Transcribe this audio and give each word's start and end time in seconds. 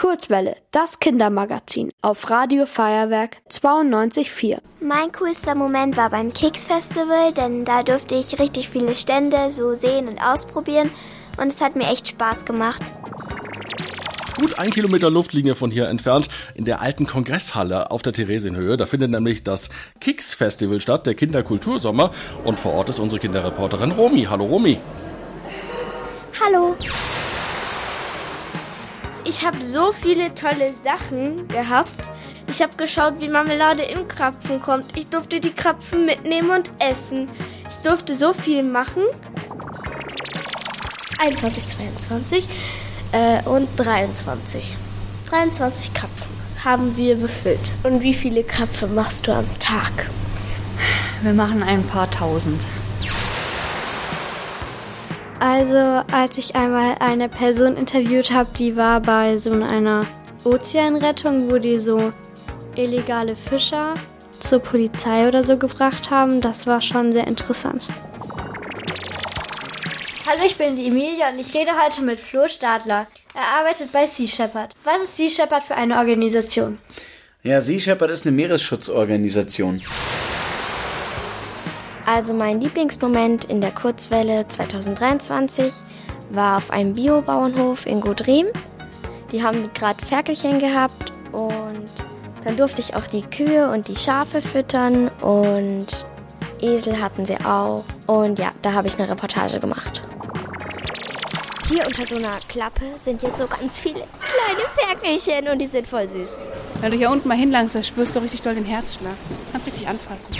Kurzwelle, 0.00 0.56
das 0.70 0.98
Kindermagazin 0.98 1.90
auf 2.00 2.30
Radio 2.30 2.64
Feuerwerk 2.64 3.36
92.4. 3.50 4.56
Mein 4.80 5.12
coolster 5.12 5.54
Moment 5.54 5.98
war 5.98 6.08
beim 6.08 6.32
Kicks 6.32 6.64
Festival, 6.64 7.34
denn 7.34 7.66
da 7.66 7.82
durfte 7.82 8.14
ich 8.14 8.38
richtig 8.38 8.70
viele 8.70 8.94
Stände 8.94 9.50
so 9.50 9.74
sehen 9.74 10.08
und 10.08 10.18
ausprobieren 10.18 10.90
und 11.36 11.48
es 11.48 11.60
hat 11.60 11.76
mir 11.76 11.86
echt 11.86 12.08
Spaß 12.08 12.46
gemacht. 12.46 12.80
Gut 14.38 14.58
ein 14.58 14.70
Kilometer 14.70 15.10
Luftlinie 15.10 15.54
von 15.54 15.70
hier 15.70 15.90
entfernt, 15.90 16.30
in 16.54 16.64
der 16.64 16.80
alten 16.80 17.06
Kongresshalle 17.06 17.90
auf 17.90 18.00
der 18.00 18.14
Theresienhöhe. 18.14 18.78
Da 18.78 18.86
findet 18.86 19.10
nämlich 19.10 19.44
das 19.44 19.68
Kicks 20.00 20.32
Festival 20.32 20.80
statt, 20.80 21.06
der 21.06 21.14
Kinderkultursommer. 21.14 22.10
Und 22.44 22.58
vor 22.58 22.72
Ort 22.72 22.88
ist 22.88 23.00
unsere 23.00 23.20
Kinderreporterin 23.20 23.90
Romi. 23.90 24.24
Hallo 24.30 24.46
Romi. 24.46 24.78
Hallo. 26.42 26.74
Ich 29.24 29.44
habe 29.44 29.60
so 29.62 29.92
viele 29.92 30.34
tolle 30.34 30.72
Sachen 30.72 31.46
gehabt. 31.48 32.10
Ich 32.48 32.62
habe 32.62 32.74
geschaut, 32.76 33.20
wie 33.20 33.28
Marmelade 33.28 33.82
in 33.82 34.08
Krapfen 34.08 34.60
kommt. 34.60 34.96
Ich 34.96 35.06
durfte 35.08 35.40
die 35.40 35.52
Krapfen 35.52 36.06
mitnehmen 36.06 36.50
und 36.50 36.70
essen. 36.78 37.28
Ich 37.68 37.76
durfte 37.78 38.14
so 38.14 38.32
viel 38.32 38.62
machen. 38.62 39.02
21, 41.20 41.68
22 41.68 42.48
äh, 43.12 43.42
und 43.44 43.68
23. 43.76 44.76
23 45.28 45.92
Krapfen 45.92 46.34
haben 46.64 46.96
wir 46.96 47.16
befüllt. 47.16 47.72
Und 47.82 48.02
wie 48.02 48.14
viele 48.14 48.42
Krapfen 48.42 48.94
machst 48.94 49.26
du 49.26 49.32
am 49.32 49.46
Tag? 49.58 50.10
Wir 51.22 51.34
machen 51.34 51.62
ein 51.62 51.84
paar 51.84 52.10
tausend. 52.10 52.66
Also, 55.40 56.04
als 56.12 56.36
ich 56.36 56.54
einmal 56.54 56.96
eine 57.00 57.30
Person 57.30 57.74
interviewt 57.78 58.30
habe, 58.30 58.50
die 58.58 58.76
war 58.76 59.00
bei 59.00 59.38
so 59.38 59.52
einer 59.52 60.06
Ozeanrettung, 60.44 61.50
wo 61.50 61.56
die 61.56 61.78
so 61.78 62.12
illegale 62.76 63.34
Fischer 63.34 63.94
zur 64.40 64.58
Polizei 64.58 65.26
oder 65.26 65.42
so 65.44 65.56
gebracht 65.56 66.10
haben, 66.10 66.42
das 66.42 66.66
war 66.66 66.82
schon 66.82 67.12
sehr 67.12 67.26
interessant. 67.26 67.82
Hallo, 70.28 70.42
ich 70.46 70.56
bin 70.56 70.76
die 70.76 70.88
Emilia 70.88 71.30
und 71.30 71.38
ich 71.38 71.54
rede 71.54 71.70
heute 71.82 72.02
mit 72.02 72.20
Flo 72.20 72.46
Stadler. 72.46 73.06
Er 73.34 73.60
arbeitet 73.60 73.92
bei 73.92 74.06
Sea 74.06 74.26
Shepherd. 74.26 74.74
Was 74.84 75.02
ist 75.04 75.16
Sea 75.16 75.30
Shepherd 75.30 75.62
für 75.62 75.74
eine 75.74 75.96
Organisation? 75.96 76.76
Ja, 77.42 77.62
Sea 77.62 77.80
Shepherd 77.80 78.10
ist 78.10 78.26
eine 78.26 78.36
Meeresschutzorganisation. 78.36 79.80
Also 82.06 82.34
mein 82.34 82.60
Lieblingsmoment 82.60 83.44
in 83.44 83.60
der 83.60 83.70
Kurzwelle 83.70 84.46
2023 84.48 85.72
war 86.30 86.56
auf 86.56 86.70
einem 86.70 86.94
Biobauernhof 86.94 87.86
in 87.86 88.00
Godriem. 88.00 88.46
Die 89.32 89.42
haben 89.42 89.72
gerade 89.74 90.04
Ferkelchen 90.04 90.58
gehabt 90.58 91.12
und 91.32 91.88
dann 92.44 92.56
durfte 92.56 92.80
ich 92.80 92.96
auch 92.96 93.06
die 93.06 93.22
Kühe 93.22 93.70
und 93.70 93.88
die 93.88 93.96
Schafe 93.96 94.42
füttern 94.42 95.08
und 95.20 95.86
Esel 96.60 97.00
hatten 97.00 97.24
sie 97.26 97.36
auch. 97.44 97.84
Und 98.06 98.38
ja, 98.38 98.52
da 98.62 98.72
habe 98.72 98.88
ich 98.88 98.98
eine 98.98 99.08
Reportage 99.08 99.60
gemacht. 99.60 100.02
Hier 101.68 101.86
unter 101.86 102.04
so 102.04 102.16
einer 102.16 102.36
Klappe 102.48 102.84
sind 102.96 103.22
jetzt 103.22 103.38
so 103.38 103.46
ganz 103.46 103.78
viele 103.78 104.02
kleine 104.02 104.66
Ferkelchen 104.74 105.48
und 105.48 105.58
die 105.60 105.68
sind 105.68 105.86
voll 105.86 106.08
süß. 106.08 106.40
Wenn 106.80 106.90
du 106.90 106.96
hier 106.96 107.10
unten 107.10 107.28
mal 107.28 107.36
hinlangst, 107.36 107.76
da 107.76 107.82
spürst 107.82 108.16
du 108.16 108.20
richtig 108.20 108.42
doll 108.42 108.54
den 108.54 108.64
Herzschlag. 108.64 109.14
Kannst 109.52 109.66
richtig 109.66 109.86
anfassen. 109.86 110.34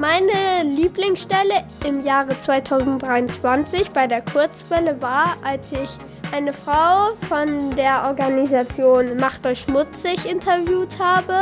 Meine 0.00 0.62
Lieblingsstelle 0.62 1.62
im 1.84 2.02
Jahre 2.02 2.38
2023 2.38 3.90
bei 3.90 4.06
der 4.06 4.22
Kurzwelle 4.22 5.02
war, 5.02 5.36
als 5.44 5.72
ich 5.72 5.90
eine 6.32 6.54
Frau 6.54 7.14
von 7.28 7.76
der 7.76 8.04
Organisation 8.06 9.16
Macht 9.16 9.46
euch 9.46 9.60
schmutzig 9.60 10.24
interviewt 10.24 10.98
habe. 10.98 11.34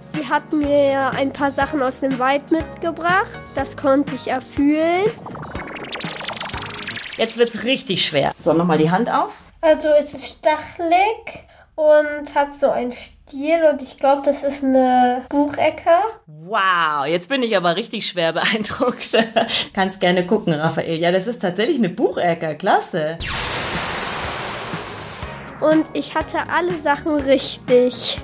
Sie 0.00 0.26
hat 0.26 0.50
mir 0.50 1.10
ein 1.10 1.30
paar 1.30 1.50
Sachen 1.50 1.82
aus 1.82 2.00
dem 2.00 2.18
Wald 2.18 2.50
mitgebracht. 2.50 3.38
Das 3.54 3.76
konnte 3.76 4.14
ich 4.14 4.28
erfühlen. 4.28 5.04
Jetzt 7.18 7.36
wird's 7.36 7.64
richtig 7.64 8.02
schwer. 8.02 8.32
So, 8.38 8.54
nochmal 8.54 8.78
die 8.78 8.90
Hand 8.90 9.12
auf. 9.12 9.34
Also 9.60 9.88
es 9.88 10.14
ist 10.14 10.38
stachelig 10.38 11.49
und 11.80 12.34
hat 12.34 12.60
so 12.60 12.70
einen 12.70 12.92
Stiel 12.92 13.64
und 13.64 13.80
ich 13.80 13.96
glaube, 13.96 14.20
das 14.24 14.42
ist 14.42 14.62
eine 14.62 15.24
Buchecke. 15.30 15.90
Wow, 16.26 17.06
jetzt 17.06 17.30
bin 17.30 17.42
ich 17.42 17.56
aber 17.56 17.76
richtig 17.76 18.06
schwer 18.06 18.34
beeindruckt. 18.34 19.16
Kannst 19.72 20.00
gerne 20.00 20.26
gucken, 20.26 20.52
Raphael. 20.52 21.00
Ja, 21.00 21.10
das 21.10 21.26
ist 21.26 21.40
tatsächlich 21.40 21.78
eine 21.78 21.88
Buchecke. 21.88 22.56
Klasse. 22.56 23.16
Und 25.60 25.86
ich 25.94 26.14
hatte 26.14 26.50
alle 26.50 26.74
Sachen 26.74 27.14
richtig. 27.14 28.20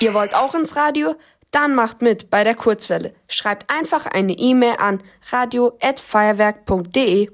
Ihr 0.00 0.12
wollt 0.14 0.34
auch 0.34 0.54
ins 0.54 0.76
Radio? 0.76 1.14
Dann 1.52 1.74
macht 1.74 2.02
mit 2.02 2.30
bei 2.30 2.44
der 2.44 2.54
Kurzwelle. 2.54 3.12
Schreibt 3.28 3.72
einfach 3.72 4.06
eine 4.06 4.32
E-Mail 4.32 4.74
an 4.78 5.02
radio@feuerwerk.de. 5.30 7.30